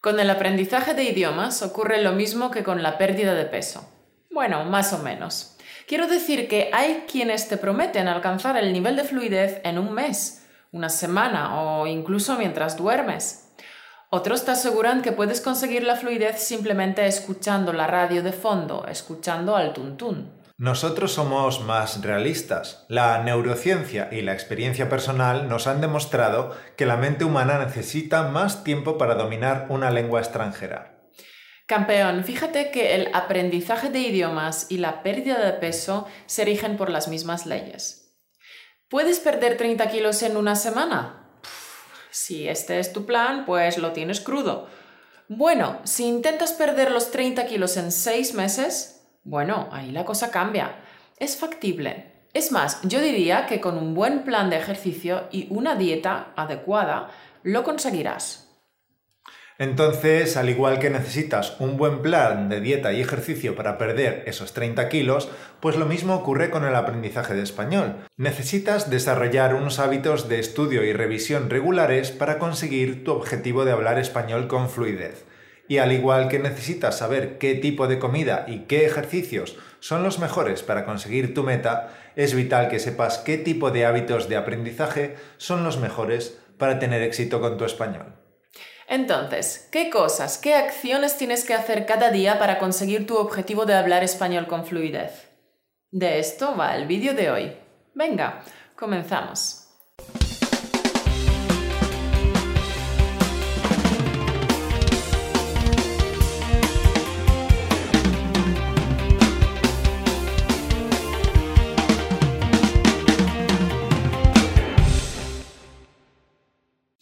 [0.00, 3.86] Con el aprendizaje de idiomas ocurre lo mismo que con la pérdida de peso.
[4.30, 5.58] Bueno, más o menos.
[5.86, 10.46] Quiero decir que hay quienes te prometen alcanzar el nivel de fluidez en un mes,
[10.72, 13.52] una semana o incluso mientras duermes.
[14.08, 19.54] Otros te aseguran que puedes conseguir la fluidez simplemente escuchando la radio de fondo, escuchando
[19.54, 20.32] al tuntún.
[20.60, 22.84] Nosotros somos más realistas.
[22.88, 28.62] La neurociencia y la experiencia personal nos han demostrado que la mente humana necesita más
[28.62, 31.00] tiempo para dominar una lengua extranjera.
[31.66, 36.90] Campeón, fíjate que el aprendizaje de idiomas y la pérdida de peso se rigen por
[36.90, 38.20] las mismas leyes.
[38.90, 41.26] ¿Puedes perder 30 kilos en una semana?
[42.10, 44.68] si este es tu plan, pues lo tienes crudo.
[45.26, 50.76] Bueno, si intentas perder los 30 kilos en 6 meses, bueno, ahí la cosa cambia.
[51.18, 52.10] Es factible.
[52.32, 57.10] Es más, yo diría que con un buen plan de ejercicio y una dieta adecuada,
[57.42, 58.46] lo conseguirás.
[59.60, 64.54] Entonces, al igual que necesitas un buen plan de dieta y ejercicio para perder esos
[64.54, 65.28] 30 kilos,
[65.60, 67.96] pues lo mismo ocurre con el aprendizaje de español.
[68.16, 73.98] Necesitas desarrollar unos hábitos de estudio y revisión regulares para conseguir tu objetivo de hablar
[73.98, 75.26] español con fluidez.
[75.70, 80.18] Y al igual que necesitas saber qué tipo de comida y qué ejercicios son los
[80.18, 85.14] mejores para conseguir tu meta, es vital que sepas qué tipo de hábitos de aprendizaje
[85.36, 88.16] son los mejores para tener éxito con tu español.
[88.88, 93.74] Entonces, ¿qué cosas, qué acciones tienes que hacer cada día para conseguir tu objetivo de
[93.74, 95.30] hablar español con fluidez?
[95.92, 97.52] De esto va el vídeo de hoy.
[97.94, 98.42] Venga,
[98.74, 99.59] comenzamos.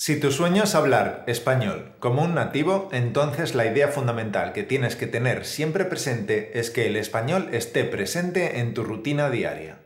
[0.08, 4.96] Si tu sueño es hablar español como un nativo, entonces la idea fundamental que tienes
[4.96, 9.80] que tener siempre presente es que el español esté presente en tu rutina diaria,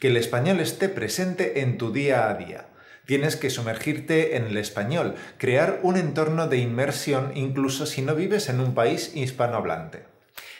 [0.00, 2.66] que el español esté presente en tu día a día.
[3.06, 8.48] Tienes que sumergirte en el español, crear un entorno de inmersión incluso si no vives
[8.48, 10.02] en un país hispanohablante.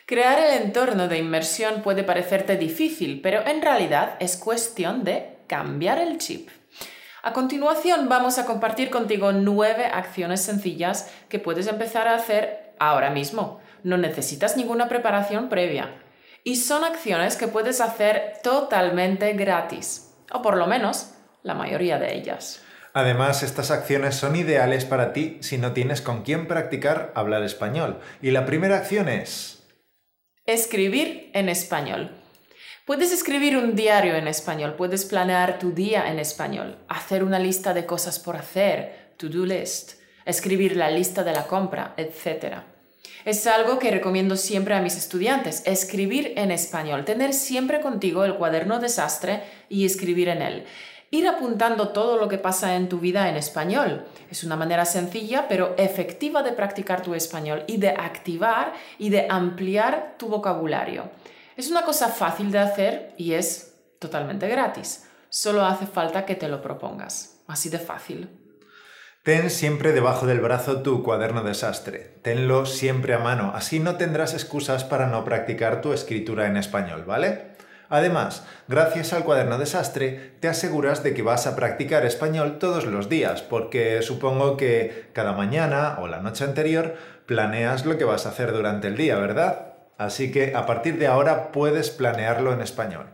[0.06, 5.98] Crear el entorno de inmersión puede parecerte difícil, pero en realidad es cuestión de cambiar
[5.98, 6.48] el chip.
[7.22, 13.10] A continuación vamos a compartir contigo nueve acciones sencillas que puedes empezar a hacer ahora
[13.10, 13.60] mismo.
[13.82, 16.00] No necesitas ninguna preparación previa.
[16.44, 22.14] Y son acciones que puedes hacer totalmente gratis, o por lo menos la mayoría de
[22.16, 22.62] ellas.
[22.94, 28.00] Además, estas acciones son ideales para ti si no tienes con quién practicar hablar español.
[28.22, 29.68] Y la primera acción es...
[30.46, 32.19] Escribir en español.
[32.86, 37.74] Puedes escribir un diario en español, puedes planear tu día en español, hacer una lista
[37.74, 42.62] de cosas por hacer, to-do list, escribir la lista de la compra, etc.
[43.26, 48.36] Es algo que recomiendo siempre a mis estudiantes, escribir en español, tener siempre contigo el
[48.36, 50.64] cuaderno desastre y escribir en él.
[51.10, 54.06] Ir apuntando todo lo que pasa en tu vida en español.
[54.30, 59.26] Es una manera sencilla pero efectiva de practicar tu español y de activar y de
[59.28, 61.10] ampliar tu vocabulario.
[61.60, 65.06] Es una cosa fácil de hacer y es totalmente gratis.
[65.28, 67.42] Solo hace falta que te lo propongas.
[67.48, 68.30] Así de fácil.
[69.24, 72.14] Ten siempre debajo del brazo tu cuaderno desastre.
[72.22, 77.04] Tenlo siempre a mano, así no tendrás excusas para no practicar tu escritura en español,
[77.04, 77.56] ¿vale?
[77.90, 83.10] Además, gracias al cuaderno desastre, te aseguras de que vas a practicar español todos los
[83.10, 86.96] días, porque supongo que cada mañana o la noche anterior
[87.26, 89.69] planeas lo que vas a hacer durante el día, ¿verdad?
[90.00, 93.10] Así que a partir de ahora puedes planearlo en español.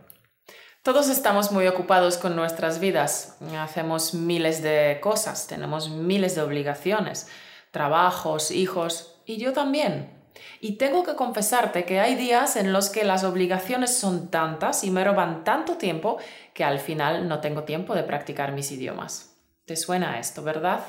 [0.83, 3.35] Todos estamos muy ocupados con nuestras vidas.
[3.59, 7.27] Hacemos miles de cosas, tenemos miles de obligaciones,
[7.71, 10.17] trabajos, hijos y yo también.
[10.61, 14.89] Y tengo que confesarte que hay días en los que las obligaciones son tantas y
[14.89, 16.19] me roban tanto tiempo
[16.53, 19.35] que al final no tengo tiempo de practicar mis idiomas.
[19.65, 20.85] ¿Te suena esto, verdad?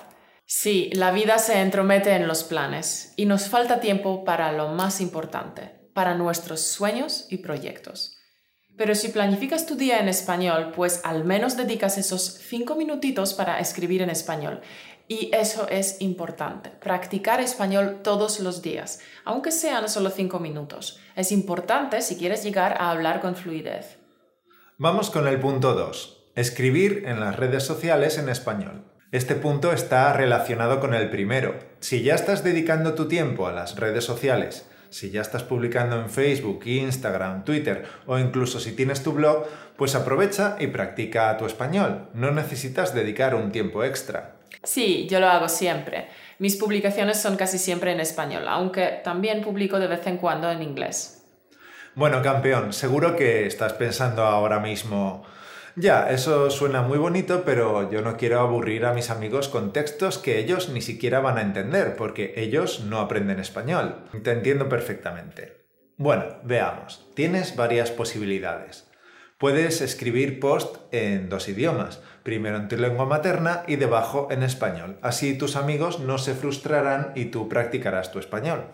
[0.46, 5.00] Sí, la vida se entromete en los planes y nos falta tiempo para lo más
[5.00, 8.18] importante, para nuestros sueños y proyectos.
[8.76, 13.58] Pero si planificas tu día en español, pues al menos dedicas esos cinco minutitos para
[13.58, 14.60] escribir en español.
[15.08, 21.00] Y eso es importante, practicar español todos los días, aunque sean solo cinco minutos.
[21.16, 23.98] Es importante si quieres llegar a hablar con fluidez.
[24.76, 26.30] Vamos con el punto 2.
[26.36, 28.84] Escribir en las redes sociales en español.
[29.10, 31.58] Este punto está relacionado con el primero.
[31.80, 36.10] Si ya estás dedicando tu tiempo a las redes sociales, si ya estás publicando en
[36.10, 39.46] Facebook, Instagram, Twitter o incluso si tienes tu blog,
[39.76, 42.08] pues aprovecha y practica tu español.
[42.14, 44.36] No necesitas dedicar un tiempo extra.
[44.62, 46.08] Sí, yo lo hago siempre.
[46.38, 50.62] Mis publicaciones son casi siempre en español, aunque también publico de vez en cuando en
[50.62, 51.24] inglés.
[51.94, 55.24] Bueno, campeón, seguro que estás pensando ahora mismo,
[55.78, 60.18] ya, eso suena muy bonito, pero yo no quiero aburrir a mis amigos con textos
[60.18, 64.04] que ellos ni siquiera van a entender, porque ellos no aprenden español.
[64.22, 65.64] Te entiendo perfectamente.
[65.96, 67.06] Bueno, veamos.
[67.14, 68.88] Tienes varias posibilidades.
[69.38, 74.98] Puedes escribir post en dos idiomas, primero en tu lengua materna y debajo en español.
[75.00, 78.64] Así tus amigos no se frustrarán y tú practicarás tu español.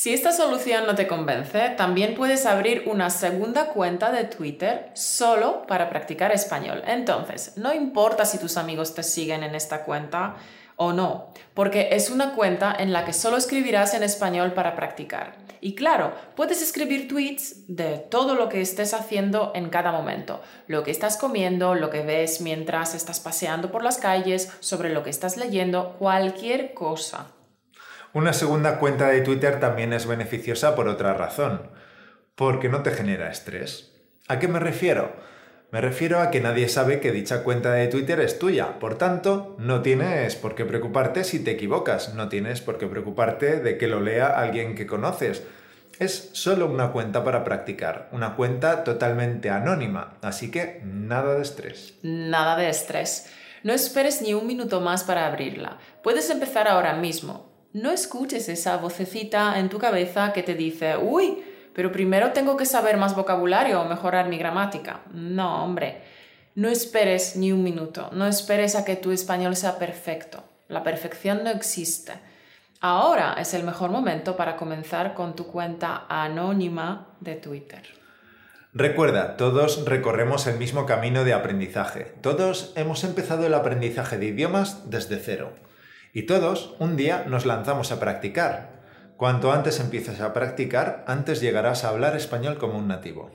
[0.00, 5.66] Si esta solución no te convence, también puedes abrir una segunda cuenta de Twitter solo
[5.66, 6.84] para practicar español.
[6.86, 10.36] Entonces, no importa si tus amigos te siguen en esta cuenta
[10.76, 15.34] o no, porque es una cuenta en la que solo escribirás en español para practicar.
[15.60, 20.84] Y claro, puedes escribir tweets de todo lo que estés haciendo en cada momento, lo
[20.84, 25.10] que estás comiendo, lo que ves mientras estás paseando por las calles, sobre lo que
[25.10, 27.32] estás leyendo, cualquier cosa.
[28.14, 31.70] Una segunda cuenta de Twitter también es beneficiosa por otra razón,
[32.34, 33.92] porque no te genera estrés.
[34.28, 35.12] ¿A qué me refiero?
[35.70, 39.54] Me refiero a que nadie sabe que dicha cuenta de Twitter es tuya, por tanto,
[39.58, 43.86] no tienes por qué preocuparte si te equivocas, no tienes por qué preocuparte de que
[43.86, 45.42] lo lea alguien que conoces.
[45.98, 51.98] Es solo una cuenta para practicar, una cuenta totalmente anónima, así que nada de estrés.
[52.02, 53.30] Nada de estrés.
[53.62, 55.78] No esperes ni un minuto más para abrirla.
[56.02, 57.47] Puedes empezar ahora mismo.
[57.72, 61.42] No escuches esa vocecita en tu cabeza que te dice, uy,
[61.74, 65.02] pero primero tengo que saber más vocabulario o mejorar mi gramática.
[65.12, 66.02] No, hombre,
[66.54, 70.42] no esperes ni un minuto, no esperes a que tu español sea perfecto.
[70.68, 72.14] La perfección no existe.
[72.80, 77.82] Ahora es el mejor momento para comenzar con tu cuenta anónima de Twitter.
[78.72, 82.12] Recuerda, todos recorremos el mismo camino de aprendizaje.
[82.22, 85.52] Todos hemos empezado el aprendizaje de idiomas desde cero.
[86.18, 88.80] Y todos un día nos lanzamos a practicar.
[89.16, 93.30] Cuanto antes empieces a practicar, antes llegarás a hablar español como un nativo.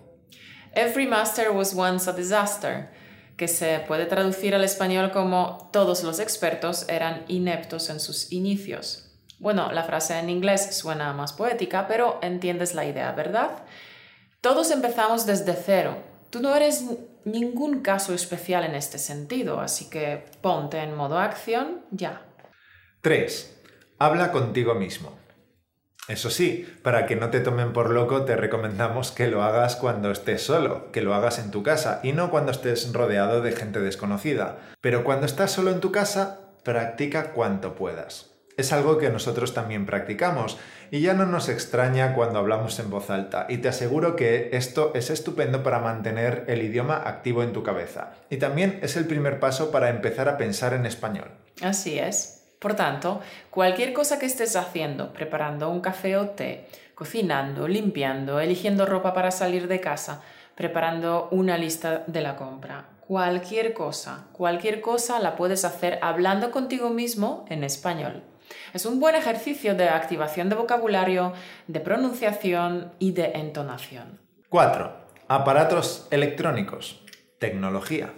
[0.76, 2.90] Every master was once a disaster,
[3.38, 9.16] que se puede traducir al español como todos los expertos eran ineptos en sus inicios.
[9.40, 13.64] Bueno, la frase en inglés suena más poética, pero entiendes la idea, ¿verdad?
[14.42, 15.96] Todos empezamos desde cero.
[16.30, 16.84] Tú no eres
[17.24, 22.24] ningún caso especial en este sentido, así que ponte en modo acción ya.
[23.04, 23.54] 3.
[24.00, 25.20] Habla contigo mismo.
[26.08, 30.10] Eso sí, para que no te tomen por loco, te recomendamos que lo hagas cuando
[30.10, 33.82] estés solo, que lo hagas en tu casa y no cuando estés rodeado de gente
[33.82, 34.58] desconocida.
[34.80, 38.32] Pero cuando estás solo en tu casa, practica cuanto puedas.
[38.56, 40.58] Es algo que nosotros también practicamos
[40.90, 44.94] y ya no nos extraña cuando hablamos en voz alta y te aseguro que esto
[44.96, 49.42] es estupendo para mantener el idioma activo en tu cabeza y también es el primer
[49.42, 51.32] paso para empezar a pensar en español.
[51.62, 52.43] Así es.
[52.64, 53.20] Por tanto,
[53.50, 56.66] cualquier cosa que estés haciendo, preparando un café o té,
[56.96, 60.22] cocinando, limpiando, eligiendo ropa para salir de casa,
[60.56, 66.90] preparando una lista de la compra, cualquier cosa, cualquier cosa la puedes hacer hablando contigo
[66.90, 68.24] mismo en español.
[68.74, 71.34] Es un buen ejercicio de activación de vocabulario,
[71.68, 74.22] de pronunciación y de entonación.
[74.48, 74.90] 4.
[75.28, 77.04] Aparatos electrónicos.
[77.40, 78.14] Tecnología.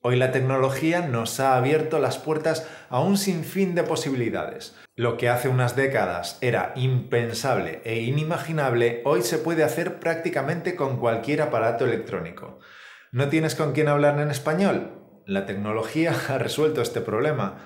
[0.00, 4.76] Hoy la tecnología nos ha abierto las puertas a un sinfín de posibilidades.
[4.94, 10.98] Lo que hace unas décadas era impensable e inimaginable, hoy se puede hacer prácticamente con
[10.98, 12.60] cualquier aparato electrónico.
[13.10, 15.22] ¿No tienes con quién hablar en español?
[15.26, 17.56] La tecnología ha resuelto este problema.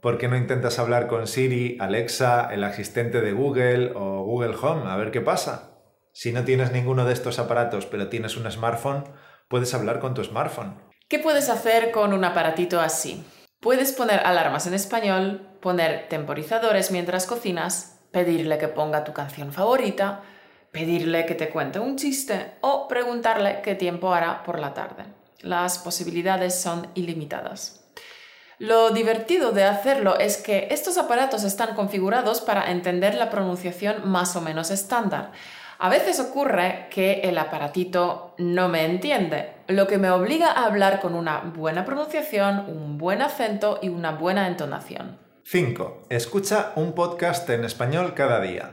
[0.00, 4.88] ¿Por qué no intentas hablar con Siri, Alexa, el asistente de Google o Google Home?
[4.88, 5.72] A ver qué pasa.
[6.12, 9.04] Si no tienes ninguno de estos aparatos pero tienes un smartphone,
[9.48, 10.89] puedes hablar con tu smartphone.
[11.10, 13.24] ¿Qué puedes hacer con un aparatito así?
[13.58, 20.22] Puedes poner alarmas en español, poner temporizadores mientras cocinas, pedirle que ponga tu canción favorita,
[20.70, 25.02] pedirle que te cuente un chiste o preguntarle qué tiempo hará por la tarde.
[25.40, 27.80] Las posibilidades son ilimitadas.
[28.60, 34.36] Lo divertido de hacerlo es que estos aparatos están configurados para entender la pronunciación más
[34.36, 35.32] o menos estándar.
[35.82, 41.00] A veces ocurre que el aparatito no me entiende, lo que me obliga a hablar
[41.00, 45.18] con una buena pronunciación, un buen acento y una buena entonación.
[45.44, 46.08] 5.
[46.10, 48.72] Escucha un podcast en español cada día.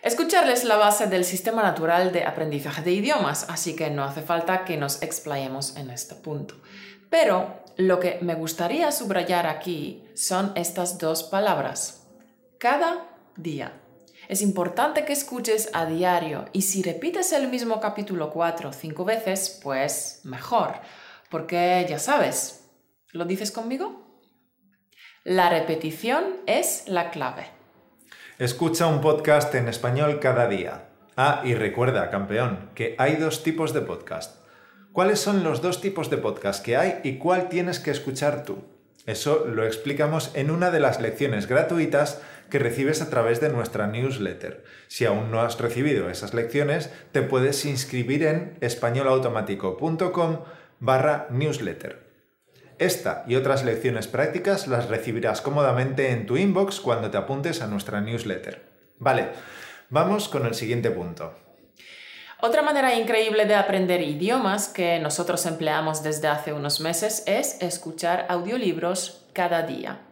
[0.00, 4.64] Escucharles la base del sistema natural de aprendizaje de idiomas, así que no hace falta
[4.64, 6.54] que nos explayemos en este punto.
[7.10, 12.06] Pero lo que me gustaría subrayar aquí son estas dos palabras.
[12.58, 13.72] Cada día.
[14.28, 19.06] Es importante que escuches a diario y si repites el mismo capítulo cuatro o cinco
[19.06, 20.74] veces, pues mejor,
[21.30, 22.68] porque ya sabes,
[23.12, 24.20] ¿lo dices conmigo?
[25.24, 27.46] La repetición es la clave.
[28.38, 30.90] Escucha un podcast en español cada día.
[31.16, 34.44] Ah, y recuerda, campeón, que hay dos tipos de podcast.
[34.92, 38.58] ¿Cuáles son los dos tipos de podcast que hay y cuál tienes que escuchar tú?
[39.06, 43.86] Eso lo explicamos en una de las lecciones gratuitas que recibes a través de nuestra
[43.86, 44.64] newsletter.
[44.86, 50.38] Si aún no has recibido esas lecciones, te puedes inscribir en españolautomático.com
[50.80, 52.08] barra newsletter.
[52.78, 57.66] Esta y otras lecciones prácticas las recibirás cómodamente en tu inbox cuando te apuntes a
[57.66, 58.62] nuestra newsletter.
[58.98, 59.30] Vale,
[59.90, 61.34] vamos con el siguiente punto.
[62.40, 68.26] Otra manera increíble de aprender idiomas que nosotros empleamos desde hace unos meses es escuchar
[68.28, 70.07] audiolibros cada día.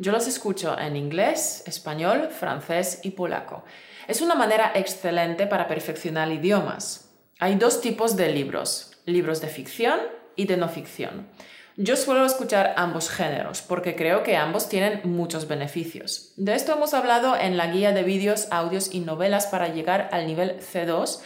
[0.00, 3.64] Yo los escucho en inglés, español, francés y polaco.
[4.08, 7.10] Es una manera excelente para perfeccionar idiomas.
[7.38, 10.00] Hay dos tipos de libros, libros de ficción
[10.36, 11.28] y de no ficción.
[11.76, 16.32] Yo suelo escuchar ambos géneros porque creo que ambos tienen muchos beneficios.
[16.38, 20.26] De esto hemos hablado en la guía de vídeos, audios y novelas para llegar al
[20.26, 21.20] nivel C2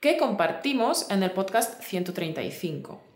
[0.00, 3.06] que compartimos en el podcast 135.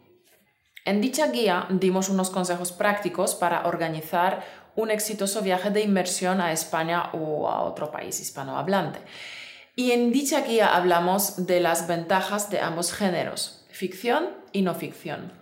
[0.87, 4.43] En dicha guía dimos unos consejos prácticos para organizar
[4.77, 9.01] un exitoso viaje de inmersión a España o a otro país hispanohablante.
[9.77, 15.33] Y en dicha guía hablamos de las ventajas de ambos géneros, ficción y no ficción.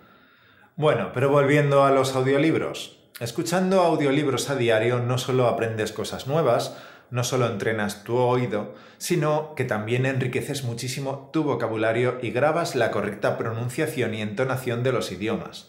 [0.75, 2.99] Bueno, pero volviendo a los audiolibros.
[3.19, 6.77] Escuchando audiolibros a diario no solo aprendes cosas nuevas,
[7.11, 12.91] no solo entrenas tu oído, sino que también enriqueces muchísimo tu vocabulario y grabas la
[12.91, 15.68] correcta pronunciación y entonación de los idiomas.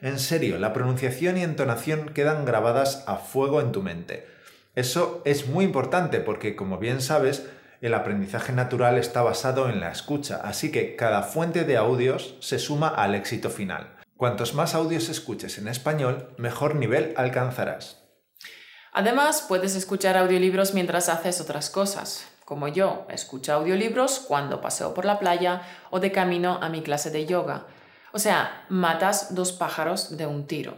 [0.00, 4.26] En serio, la pronunciación y entonación quedan grabadas a fuego en tu mente.
[4.74, 7.48] Eso es muy importante porque, como bien sabes,
[7.80, 12.58] el aprendizaje natural está basado en la escucha, así que cada fuente de audios se
[12.58, 13.96] suma al éxito final.
[14.16, 18.02] Cuantos más audios escuches en español, mejor nivel alcanzarás.
[18.92, 25.04] Además, puedes escuchar audiolibros mientras haces otras cosas, como yo escucho audiolibros cuando paseo por
[25.04, 27.66] la playa o de camino a mi clase de yoga.
[28.18, 30.74] O sea, matas dos pájaros de un tiro.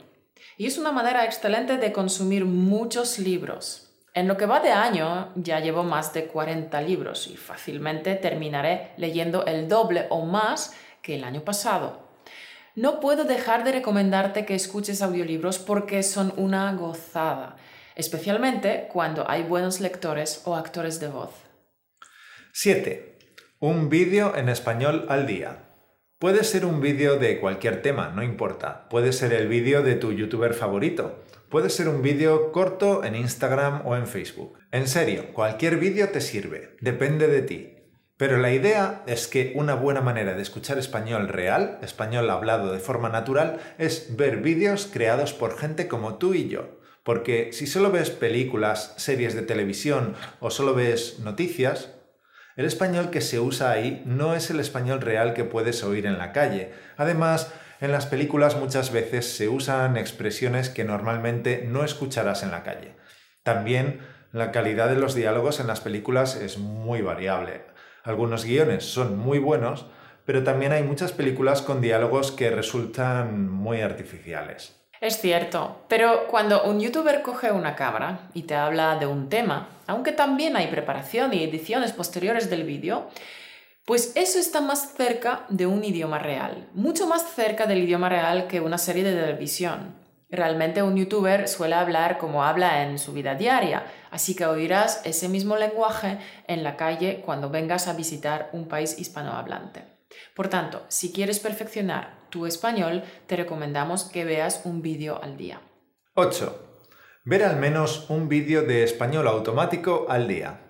[0.59, 3.95] Y es una manera excelente de consumir muchos libros.
[4.13, 8.91] En lo que va de año ya llevo más de 40 libros y fácilmente terminaré
[8.99, 12.11] leyendo el doble o más que el año pasado.
[12.75, 17.57] No puedo dejar de recomendarte que escuches audiolibros porque son una gozada,
[17.95, 21.31] especialmente cuando hay buenos lectores o actores de voz.
[22.53, 23.19] 7.
[23.61, 25.70] Un vídeo en español al día.
[26.21, 28.91] Puede ser un vídeo de cualquier tema, no importa.
[28.91, 31.25] Puede ser el vídeo de tu youtuber favorito.
[31.49, 34.59] Puede ser un vídeo corto en Instagram o en Facebook.
[34.71, 36.77] En serio, cualquier vídeo te sirve.
[36.83, 37.75] Depende de ti.
[38.19, 42.81] Pero la idea es que una buena manera de escuchar español real, español hablado de
[42.81, 46.81] forma natural, es ver vídeos creados por gente como tú y yo.
[47.03, 51.95] Porque si solo ves películas, series de televisión o solo ves noticias,
[52.57, 56.19] el español que se usa ahí no es el español real que puedes oír en
[56.19, 56.73] la calle.
[56.97, 62.63] Además, en las películas muchas veces se usan expresiones que normalmente no escucharás en la
[62.63, 62.95] calle.
[63.43, 64.01] También
[64.33, 67.65] la calidad de los diálogos en las películas es muy variable.
[68.05, 69.87] Algunos guiones son muy buenos,
[70.25, 74.80] pero también hay muchas películas con diálogos que resultan muy artificiales.
[75.01, 79.69] Es cierto, pero cuando un youtuber coge una cámara y te habla de un tema,
[79.87, 83.09] aunque también hay preparación y ediciones posteriores del vídeo,
[83.87, 88.47] pues eso está más cerca de un idioma real, mucho más cerca del idioma real
[88.47, 89.95] que una serie de televisión.
[90.29, 95.31] Realmente un youtuber suele hablar como habla en su vida diaria, así que oirás ese
[95.31, 99.83] mismo lenguaje en la calle cuando vengas a visitar un país hispanohablante.
[100.37, 105.61] Por tanto, si quieres perfeccionar tu español, te recomendamos que veas un vídeo al día.
[106.15, 106.69] 8.
[107.25, 110.61] Ver al menos un vídeo de español automático al día.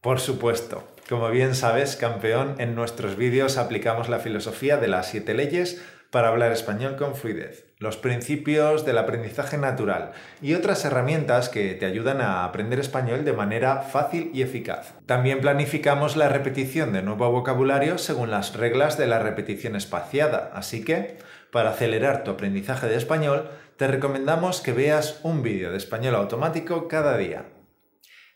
[0.00, 5.34] Por supuesto, como bien sabes, campeón, en nuestros vídeos aplicamos la filosofía de las siete
[5.34, 5.82] leyes
[6.16, 11.84] para hablar español con fluidez, los principios del aprendizaje natural y otras herramientas que te
[11.84, 14.94] ayudan a aprender español de manera fácil y eficaz.
[15.04, 20.86] También planificamos la repetición de nuevo vocabulario según las reglas de la repetición espaciada, así
[20.86, 21.18] que,
[21.52, 26.88] para acelerar tu aprendizaje de español, te recomendamos que veas un vídeo de español automático
[26.88, 27.44] cada día.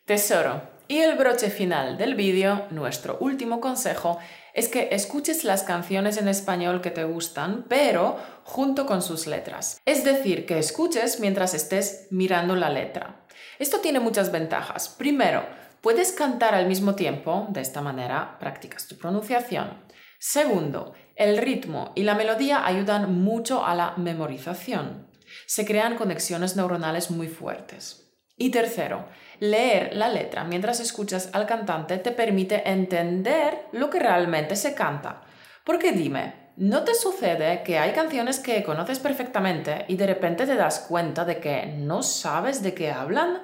[0.05, 0.61] Tesoro.
[0.87, 4.19] Y el broche final del vídeo, nuestro último consejo,
[4.55, 9.81] es que escuches las canciones en español que te gustan, pero junto con sus letras.
[9.85, 13.27] Es decir, que escuches mientras estés mirando la letra.
[13.59, 14.89] Esto tiene muchas ventajas.
[14.89, 15.45] Primero,
[15.81, 19.83] puedes cantar al mismo tiempo, de esta manera practicas tu pronunciación.
[20.19, 25.09] Segundo, el ritmo y la melodía ayudan mucho a la memorización.
[25.47, 28.11] Se crean conexiones neuronales muy fuertes.
[28.37, 29.07] Y tercero,
[29.41, 35.23] leer la letra mientras escuchas al cantante te permite entender lo que realmente se canta.
[35.65, 40.55] Porque dime, ¿no te sucede que hay canciones que conoces perfectamente y de repente te
[40.55, 43.43] das cuenta de que no sabes de qué hablan?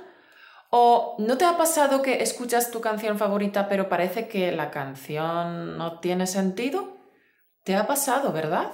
[0.71, 5.79] ¿O no te ha pasado que escuchas tu canción favorita pero parece que la canción
[5.79, 6.97] no tiene sentido?
[7.65, 8.73] Te ha pasado, ¿verdad?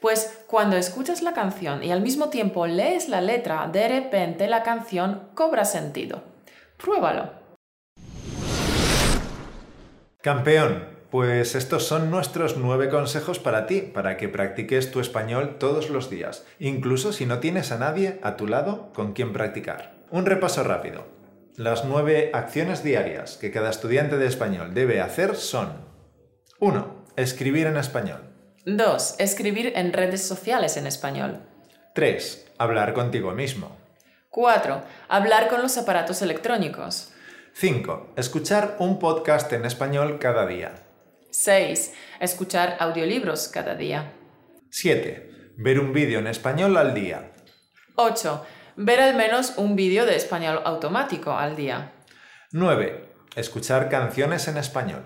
[0.00, 4.62] Pues cuando escuchas la canción y al mismo tiempo lees la letra, de repente la
[4.62, 6.33] canción cobra sentido.
[6.76, 7.30] Pruébalo.
[10.20, 15.90] Campeón, pues estos son nuestros nueve consejos para ti, para que practiques tu español todos
[15.90, 19.94] los días, incluso si no tienes a nadie a tu lado con quien practicar.
[20.10, 21.06] Un repaso rápido.
[21.56, 25.74] Las nueve acciones diarias que cada estudiante de español debe hacer son
[26.58, 27.04] 1.
[27.16, 28.22] Escribir en español.
[28.66, 29.16] 2.
[29.20, 31.42] Escribir en redes sociales en español.
[31.94, 32.54] 3.
[32.58, 33.76] Hablar contigo mismo.
[34.34, 34.82] 4.
[35.06, 37.12] Hablar con los aparatos electrónicos.
[37.52, 38.14] 5.
[38.16, 40.74] Escuchar un podcast en español cada día.
[41.30, 41.94] 6.
[42.18, 44.12] Escuchar audiolibros cada día.
[44.70, 45.52] 7.
[45.56, 47.30] Ver un vídeo en español al día.
[47.94, 48.44] 8
[48.76, 51.92] ver al menos un vídeo de español automático al día.
[52.50, 53.04] 9.
[53.36, 55.04] Escuchar canciones en español.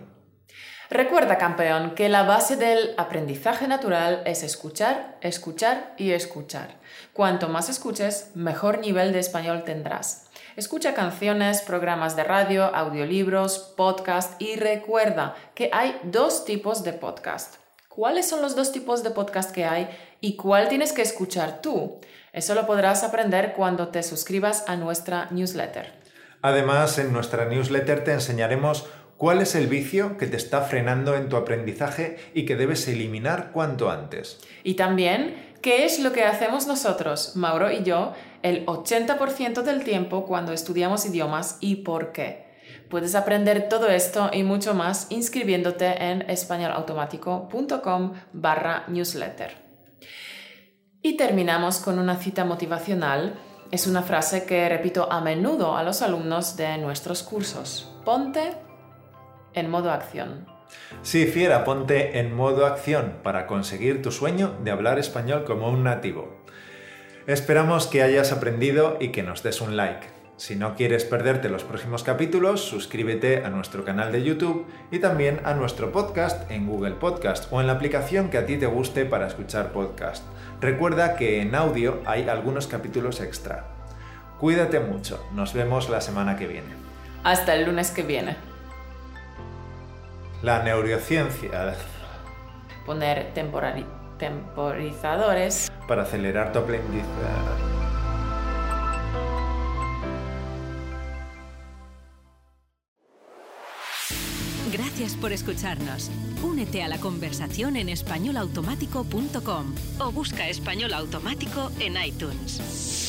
[0.91, 6.77] Recuerda, campeón, que la base del aprendizaje natural es escuchar, escuchar y escuchar.
[7.13, 10.31] Cuanto más escuches, mejor nivel de español tendrás.
[10.57, 17.57] Escucha canciones, programas de radio, audiolibros, podcast y recuerda que hay dos tipos de podcast.
[17.91, 19.91] ¿Cuáles son los dos tipos de podcast que hay
[20.23, 22.01] y cuál tienes que escuchar tú?
[22.33, 25.93] Eso lo podrás aprender cuando te suscribas a nuestra newsletter.
[26.41, 28.87] Además, en nuestra newsletter te enseñaremos
[29.19, 33.51] cuál es el vicio que te está frenando en tu aprendizaje y que debes eliminar
[33.53, 34.39] cuanto antes.
[34.65, 40.25] Y también qué es lo que hacemos nosotros, Mauro y yo, el 80% del tiempo
[40.25, 42.49] cuando estudiamos idiomas y por qué.
[42.89, 49.57] Puedes aprender todo esto y mucho más inscribiéndote en españolautomático.com barra newsletter.
[51.03, 53.35] Y terminamos con una cita motivacional.
[53.71, 57.93] Es una frase que repito a menudo a los alumnos de nuestros cursos.
[58.05, 58.68] Ponte
[59.59, 60.47] en modo acción.
[61.03, 65.85] Sí, fiera, ponte en modo acción para conseguir tu sueño de hablar español como un
[65.85, 66.37] nativo.
[67.27, 70.19] Esperamos que hayas aprendido y que nos des un like.
[70.39, 75.41] Si no quieres perderte los próximos capítulos, suscríbete a nuestro canal de YouTube y también
[75.45, 79.05] a nuestro podcast en Google Podcast o en la aplicación que a ti te guste
[79.05, 80.25] para escuchar podcast.
[80.61, 83.67] Recuerda que en audio hay algunos capítulos extra.
[84.39, 86.73] Cuídate mucho, nos vemos la semana que viene.
[87.25, 88.48] Hasta el lunes que viene.
[90.43, 91.75] La neurociencia.
[92.87, 93.35] Poner
[94.19, 95.71] temporizadores.
[95.89, 97.05] Para acelerar tu aprendizaje.
[104.73, 106.11] Gracias por escucharnos.
[106.43, 113.08] Únete a la conversación en españolautomático.com o busca español automático en iTunes.